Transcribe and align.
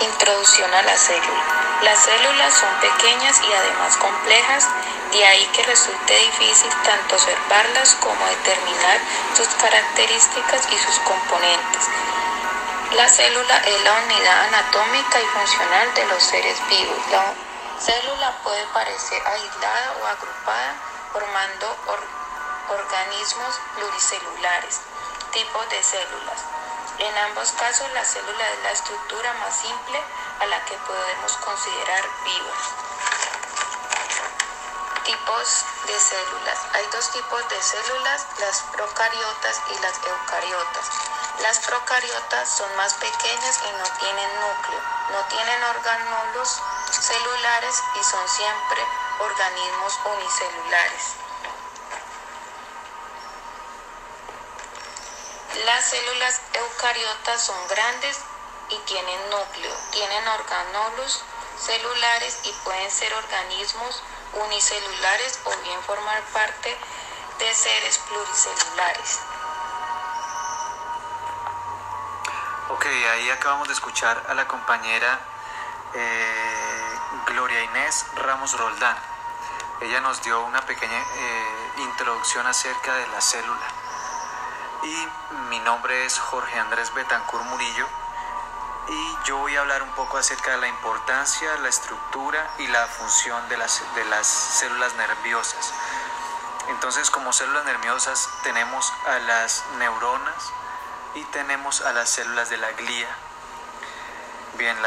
Introducción 0.00 0.72
a 0.74 0.82
la 0.82 0.96
célula. 0.96 1.44
Las 1.82 1.98
células 1.98 2.52
son 2.52 2.74
pequeñas 2.80 3.40
y 3.40 3.52
además 3.52 3.96
complejas, 3.96 4.68
de 5.12 5.24
ahí 5.24 5.46
que 5.54 5.62
resulte 5.62 6.18
difícil 6.18 6.70
tanto 6.84 7.16
observarlas 7.16 7.94
como 8.00 8.26
determinar 8.26 8.98
sus 9.34 9.48
características 9.48 10.68
y 10.70 10.78
sus 10.78 10.98
componentes. 11.00 11.88
La 12.92 13.08
célula 13.08 13.56
es 13.64 13.84
la 13.84 13.94
unidad 13.94 14.44
anatómica 14.48 15.20
y 15.20 15.26
funcional 15.26 15.94
de 15.94 16.06
los 16.06 16.22
seres 16.22 16.58
vivos. 16.68 16.98
La 17.10 17.34
célula 17.80 18.32
puede 18.44 18.64
parecer 18.66 19.22
aislada 19.26 19.94
o 20.02 20.06
agrupada 20.06 20.74
formando 21.12 21.76
organismos 22.68 23.60
pluricelulares, 23.74 24.80
tipos 25.32 25.68
de 25.70 25.82
células. 25.82 26.40
En 26.98 27.18
ambos 27.18 27.52
casos 27.52 27.90
la 27.92 28.04
célula 28.04 28.50
es 28.52 28.62
la 28.62 28.70
estructura 28.70 29.32
más 29.34 29.54
simple 29.54 30.02
a 30.40 30.46
la 30.46 30.64
que 30.64 30.74
podemos 30.78 31.32
considerar 31.44 32.02
viva. 32.24 32.54
Tipos 35.04 35.64
de 35.86 36.00
células. 36.00 36.58
Hay 36.72 36.86
dos 36.92 37.10
tipos 37.10 37.48
de 37.50 37.62
células, 37.62 38.26
las 38.38 38.62
procariotas 38.72 39.60
y 39.68 39.82
las 39.82 39.94
eucariotas. 40.08 40.86
Las 41.42 41.58
procariotas 41.58 42.48
son 42.48 42.74
más 42.76 42.94
pequeñas 42.94 43.60
y 43.68 43.72
no 43.76 43.84
tienen 44.00 44.40
núcleo, 44.40 44.80
no 45.12 45.20
tienen 45.28 45.64
orgánulos 45.64 46.62
celulares 46.90 47.82
y 48.00 48.04
son 48.04 48.26
siempre 48.26 48.82
organismos 49.20 49.98
unicelulares. 50.16 51.02
Las 55.64 55.84
células 55.86 56.40
eucariotas 56.52 57.40
son 57.42 57.56
grandes 57.68 58.18
y 58.68 58.78
tienen 58.80 59.30
núcleo, 59.30 59.74
tienen 59.90 60.28
orgánulos 60.28 61.24
celulares 61.58 62.40
y 62.44 62.52
pueden 62.64 62.90
ser 62.90 63.12
organismos 63.14 64.02
unicelulares 64.34 65.40
o 65.44 65.56
bien 65.62 65.82
formar 65.82 66.20
parte 66.32 66.76
de 67.38 67.54
seres 67.54 67.98
pluricelulares. 67.98 69.20
Ok, 72.68 72.86
ahí 73.12 73.30
acabamos 73.30 73.68
de 73.68 73.74
escuchar 73.74 74.22
a 74.28 74.34
la 74.34 74.46
compañera 74.46 75.20
eh, 75.94 76.98
Gloria 77.26 77.62
Inés 77.62 78.04
Ramos 78.16 78.52
Roldán. 78.58 78.96
Ella 79.80 80.00
nos 80.00 80.22
dio 80.22 80.40
una 80.42 80.60
pequeña 80.66 80.98
eh, 80.98 81.72
introducción 81.78 82.46
acerca 82.46 82.94
de 82.94 83.06
la 83.08 83.20
célula. 83.20 83.85
Y 84.86 85.08
mi 85.50 85.58
nombre 85.58 86.06
es 86.06 86.16
Jorge 86.16 86.60
Andrés 86.60 86.94
Betancur 86.94 87.42
Murillo 87.42 87.88
y 88.88 89.26
yo 89.26 89.36
voy 89.38 89.56
a 89.56 89.60
hablar 89.62 89.82
un 89.82 89.90
poco 89.96 90.16
acerca 90.16 90.52
de 90.52 90.58
la 90.58 90.68
importancia, 90.68 91.56
la 91.58 91.68
estructura 91.68 92.54
y 92.58 92.68
la 92.68 92.86
función 92.86 93.48
de 93.48 93.56
las, 93.56 93.82
de 93.96 94.04
las 94.04 94.28
células 94.28 94.94
nerviosas. 94.94 95.74
Entonces, 96.68 97.10
como 97.10 97.32
células 97.32 97.64
nerviosas 97.64 98.28
tenemos 98.44 98.92
a 99.08 99.18
las 99.18 99.64
neuronas 99.78 100.52
y 101.16 101.24
tenemos 101.32 101.80
a 101.80 101.92
las 101.92 102.08
células 102.08 102.48
de 102.48 102.58
la 102.58 102.70
glía. 102.70 103.08
Bien, 104.56 104.78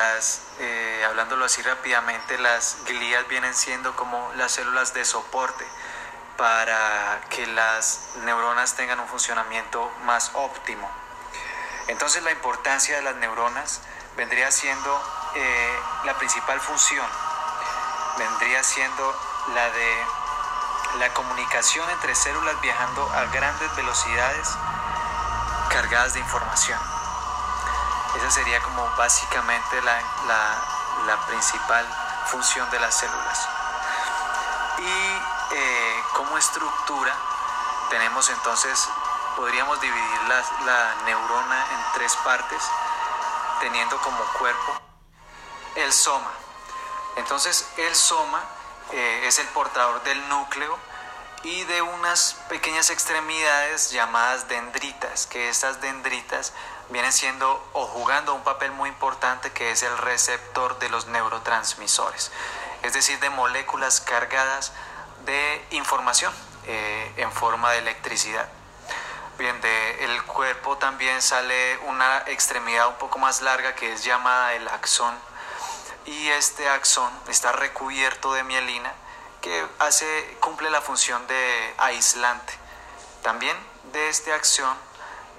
eh, 0.59 1.03
hablándolo 1.09 1.43
así 1.43 1.61
rápidamente, 1.61 2.37
las 2.37 2.77
glías 2.85 3.27
vienen 3.27 3.53
siendo 3.53 3.93
como 3.97 4.31
las 4.37 4.53
células 4.53 4.93
de 4.93 5.03
soporte 5.03 5.67
para 6.39 7.19
que 7.29 7.45
las 7.47 7.99
neuronas 8.23 8.73
tengan 8.75 8.97
un 9.01 9.07
funcionamiento 9.09 9.91
más 10.05 10.31
óptimo. 10.33 10.89
Entonces 11.89 12.23
la 12.23 12.31
importancia 12.31 12.95
de 12.95 13.01
las 13.01 13.15
neuronas 13.17 13.81
vendría 14.15 14.49
siendo 14.49 15.03
eh, 15.35 15.79
la 16.05 16.17
principal 16.17 16.59
función, 16.61 17.05
vendría 18.17 18.63
siendo 18.63 19.15
la 19.53 19.69
de 19.69 20.05
la 20.99 21.13
comunicación 21.13 21.87
entre 21.91 22.15
células 22.15 22.59
viajando 22.61 23.03
a 23.13 23.25
grandes 23.25 23.75
velocidades 23.75 24.49
cargadas 25.69 26.13
de 26.13 26.19
información. 26.21 26.79
Esa 28.15 28.31
sería 28.31 28.61
como 28.61 28.89
básicamente 28.95 29.81
la, 29.81 30.01
la, 31.05 31.17
principal 31.27 31.85
función 32.27 32.69
de 32.71 32.79
las 32.79 32.95
células. 32.95 33.49
Y 34.79 35.55
eh, 35.55 35.88
como 36.29 36.37
estructura 36.37 37.11
tenemos 37.89 38.29
entonces 38.29 38.87
podríamos 39.35 39.81
dividir 39.81 40.21
la, 40.27 40.95
neurona 41.05 41.65
en 41.71 41.79
tres 41.95 42.15
partes, 42.17 42.61
teniendo 43.59 43.97
como 44.01 44.23
cuerpo 44.37 44.79
el 45.75 45.91
soma. 45.91 46.31
Entonces 47.15 47.67
el 47.77 47.95
soma 47.95 48.43
eh, 48.91 49.23
es 49.25 49.39
el 49.39 49.47
portador 49.47 50.03
del 50.03 50.29
núcleo 50.29 50.77
y 51.41 51.63
de 51.63 51.81
unas 51.81 52.35
pequeñas 52.47 52.91
extremidades 52.91 53.89
llamadas 53.89 54.47
dendritas, 54.47 55.25
que 55.25 55.49
estas 55.49 55.81
dendritas 55.81 56.53
vienen 56.89 57.11
siendo 57.11 57.67
o 57.73 57.87
jugando 57.87 58.35
un 58.35 58.43
papel 58.43 58.71
muy 58.73 58.89
importante 58.89 59.51
que 59.51 59.71
es 59.71 59.81
el 59.81 59.97
receptor 59.97 60.77
de 60.77 60.89
los 60.89 61.07
neurotransmisores, 61.07 62.31
es 62.83 62.93
decir, 62.93 63.19
de 63.19 63.31
moléculas 63.31 63.99
cargadas 63.99 64.73
de 65.25 65.65
información 65.71 66.33
eh, 66.65 67.13
en 67.17 67.31
forma 67.31 67.71
de 67.71 67.79
electricidad. 67.79 68.47
Bien, 69.37 69.59
del 69.61 70.23
cuerpo 70.23 70.77
también 70.77 71.21
sale 71.21 71.77
una 71.87 72.23
extremidad 72.27 72.89
un 72.89 72.95
poco 72.95 73.19
más 73.19 73.41
larga 73.41 73.73
que 73.73 73.93
es 73.93 74.03
llamada 74.03 74.53
el 74.53 74.67
axón. 74.67 75.15
Y 76.05 76.27
este 76.29 76.67
axón 76.67 77.11
está 77.29 77.53
recubierto 77.53 78.33
de 78.33 78.43
mielina 78.43 78.91
que 79.41 79.65
hace, 79.79 80.37
cumple 80.41 80.69
la 80.69 80.81
función 80.81 81.25
de 81.27 81.73
aislante. 81.77 82.53
También 83.23 83.55
de 83.93 84.09
este 84.09 84.33
axón 84.33 84.75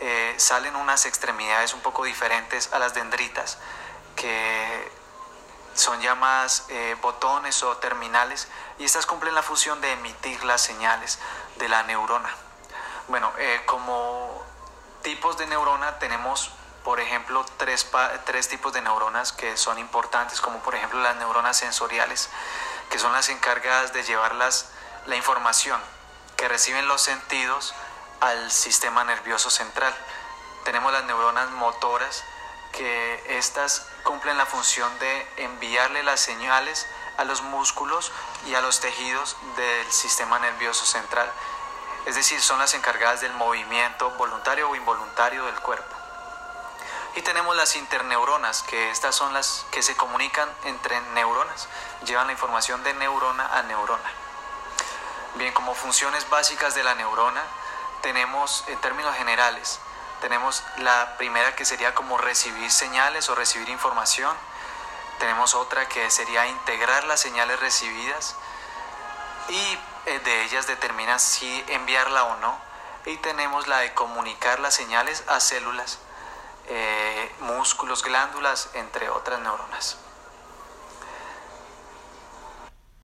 eh, 0.01 0.35
salen 0.39 0.77
unas 0.77 1.05
extremidades 1.05 1.75
un 1.75 1.81
poco 1.81 2.05
diferentes 2.05 2.73
a 2.73 2.79
las 2.79 2.95
dendritas 2.95 3.59
que 4.17 4.93
son 5.81 6.01
llamadas 6.01 6.67
eh, 6.69 6.97
botones 7.01 7.63
o 7.63 7.77
terminales 7.79 8.49
y 8.79 8.85
estas 8.85 9.07
cumplen 9.07 9.35
la 9.35 9.43
función 9.43 9.81
de 9.81 9.93
emitir 9.93 10.45
las 10.45 10.61
señales 10.61 11.19
de 11.57 11.69
la 11.69 11.83
neurona. 11.83 12.31
Bueno, 13.09 13.33
eh, 13.39 13.63
como 13.67 14.45
tipos 15.03 15.39
de 15.39 15.47
neurona 15.47 15.99
tenemos, 15.99 16.53
por 16.85 17.01
ejemplo, 17.01 17.45
tres, 17.57 17.91
tres 18.25 18.49
tipos 18.49 18.73
de 18.73 18.83
neuronas 18.83 19.33
que 19.33 19.57
son 19.57 19.79
importantes, 19.79 20.41
como 20.41 20.59
por 20.61 20.75
ejemplo 20.75 21.01
las 21.01 21.17
neuronas 21.17 21.57
sensoriales, 21.57 22.29
que 22.91 22.99
son 22.99 23.13
las 23.13 23.29
encargadas 23.29 23.93
de 23.93 24.03
llevar 24.05 24.35
la 24.35 25.17
información 25.17 25.81
que 26.37 26.49
reciben 26.49 26.89
los 26.89 27.03
sentidos 27.03 27.75
al 28.21 28.51
sistema 28.51 29.05
nervioso 29.05 29.51
central. 29.51 29.95
Tenemos 30.65 30.93
las 30.93 31.05
neuronas 31.05 31.51
motoras, 31.51 32.23
que 32.73 33.39
estas 33.39 33.87
cumplen 34.05 34.39
la 34.39 34.47
función 34.47 34.91
de 34.99 35.27
enviarle 35.37 36.03
las 36.03 36.21
señales 36.21 36.87
a 37.17 37.25
los 37.25 37.43
músculos 37.43 38.13
y 38.47 38.55
a 38.55 38.61
los 38.61 38.81
tejidos 38.81 39.37
del 39.57 39.93
sistema 39.93 40.39
nervioso 40.39 40.87
central 40.87 41.31
es 42.07 42.15
decir, 42.15 42.41
son 42.41 42.59
las 42.59 42.75
encargadas 42.75 43.21
del 43.21 43.33
movimiento 43.35 44.11
voluntario 44.13 44.71
o 44.71 44.75
involuntario 44.75 45.45
del 45.45 45.61
cuerpo. 45.61 45.97
Y 47.17 47.23
tenemos 47.23 47.57
las 47.57 47.77
interneuronas, 47.77 48.63
que 48.63 48.91
estas 48.91 49.15
son 49.15 49.35
las 49.35 49.67
que 49.71 49.83
se 49.83 49.97
comunican 49.97 50.49
entre 50.65 51.01
neuronas, 51.13 51.69
llevan 52.05 52.29
la 52.29 52.33
información 52.33 52.83
de 52.85 52.95
neurona 52.95 53.47
a 53.59 53.63
neurona. 53.63 54.11
Bien, 55.35 55.53
como 55.53 55.75
funciones 55.75 56.29
básicas 56.31 56.75
de 56.75 56.85
la 56.85 56.95
neurona, 56.95 57.43
tenemos 58.01 58.65
en 58.69 58.79
términos 58.81 59.15
generales, 59.17 59.81
tenemos 60.21 60.63
la 60.79 61.17
primera 61.17 61.55
que 61.57 61.65
sería 61.65 61.95
como 61.95 62.19
recibir 62.19 62.71
señales 62.71 63.29
o 63.29 63.35
recibir 63.35 63.69
información, 63.69 64.37
tenemos 65.21 65.55
otra 65.55 65.87
que 65.87 66.11
sería 66.11 66.47
integrar 66.47 67.05
las 67.05 67.21
señales 67.21 67.61
recibidas 67.61 68.37
y 69.51 69.79
eh, 70.07 70.19
de 70.25 70.45
ellas 70.45 70.67
determina 70.67 71.19
si 71.19 71.63
enviarla 71.69 72.25
o 72.25 72.37
no. 72.39 72.59
Y 73.05 73.17
tenemos 73.19 73.69
la 73.69 73.79
de 73.79 73.93
comunicar 73.93 74.61
las 74.61 74.75
señales 74.75 75.23
a 75.27 75.41
células, 75.41 75.99
eh, 76.67 77.35
músculos, 77.41 78.03
glándulas, 78.03 78.71
entre 78.75 79.11
otras 79.11 79.41
neuronas. 79.41 79.99